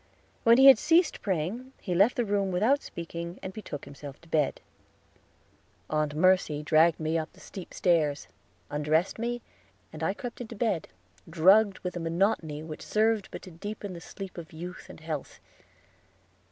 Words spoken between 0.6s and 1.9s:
had ceased praying,